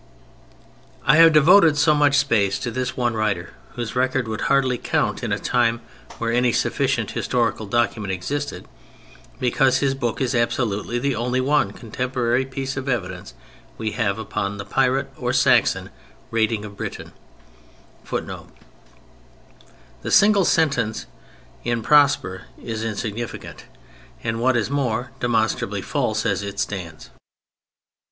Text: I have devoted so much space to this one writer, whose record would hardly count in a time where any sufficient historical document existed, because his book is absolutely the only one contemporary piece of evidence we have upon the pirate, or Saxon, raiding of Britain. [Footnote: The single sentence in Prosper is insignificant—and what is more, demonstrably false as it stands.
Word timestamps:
I 1.05 1.17
have 1.17 1.31
devoted 1.31 1.77
so 1.77 1.93
much 1.93 2.17
space 2.17 2.57
to 2.57 2.71
this 2.71 2.97
one 2.97 3.13
writer, 3.13 3.53
whose 3.73 3.95
record 3.95 4.27
would 4.27 4.41
hardly 4.41 4.79
count 4.79 5.21
in 5.21 5.31
a 5.31 5.37
time 5.37 5.79
where 6.17 6.31
any 6.31 6.51
sufficient 6.51 7.11
historical 7.11 7.67
document 7.67 8.11
existed, 8.11 8.67
because 9.39 9.77
his 9.77 9.93
book 9.93 10.19
is 10.19 10.33
absolutely 10.33 10.97
the 10.97 11.15
only 11.15 11.39
one 11.39 11.69
contemporary 11.71 12.45
piece 12.45 12.75
of 12.77 12.89
evidence 12.89 13.35
we 13.77 13.91
have 13.91 14.17
upon 14.17 14.57
the 14.57 14.65
pirate, 14.65 15.11
or 15.17 15.33
Saxon, 15.33 15.91
raiding 16.31 16.65
of 16.65 16.75
Britain. 16.75 17.11
[Footnote: 18.03 18.49
The 20.01 20.09
single 20.09 20.45
sentence 20.45 21.05
in 21.63 21.83
Prosper 21.83 22.45
is 22.59 22.83
insignificant—and 22.83 24.41
what 24.41 24.57
is 24.57 24.71
more, 24.71 25.11
demonstrably 25.19 25.83
false 25.83 26.25
as 26.25 26.41
it 26.41 26.59
stands. 26.59 27.11